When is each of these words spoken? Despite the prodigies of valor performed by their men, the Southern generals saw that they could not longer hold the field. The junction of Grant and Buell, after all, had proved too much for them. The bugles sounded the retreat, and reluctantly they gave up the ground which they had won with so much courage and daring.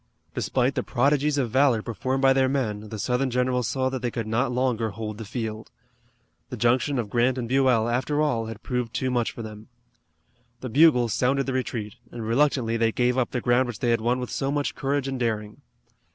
Despite 0.33 0.73
the 0.73 0.81
prodigies 0.81 1.37
of 1.37 1.51
valor 1.51 1.83
performed 1.83 2.23
by 2.23 2.33
their 2.33 2.49
men, 2.49 2.89
the 2.89 2.97
Southern 2.97 3.29
generals 3.29 3.67
saw 3.67 3.87
that 3.89 4.01
they 4.01 4.09
could 4.09 4.25
not 4.25 4.51
longer 4.51 4.89
hold 4.89 5.19
the 5.19 5.25
field. 5.25 5.69
The 6.49 6.57
junction 6.57 6.97
of 6.97 7.07
Grant 7.11 7.37
and 7.37 7.47
Buell, 7.47 7.87
after 7.87 8.19
all, 8.19 8.47
had 8.47 8.63
proved 8.63 8.95
too 8.95 9.11
much 9.11 9.29
for 9.31 9.43
them. 9.43 9.67
The 10.61 10.69
bugles 10.69 11.13
sounded 11.13 11.45
the 11.45 11.53
retreat, 11.53 11.97
and 12.11 12.25
reluctantly 12.25 12.77
they 12.77 12.91
gave 12.91 13.15
up 13.15 13.29
the 13.29 13.41
ground 13.41 13.67
which 13.67 13.77
they 13.77 13.91
had 13.91 14.01
won 14.01 14.19
with 14.19 14.31
so 14.31 14.51
much 14.51 14.73
courage 14.73 15.07
and 15.07 15.19
daring. 15.19 15.61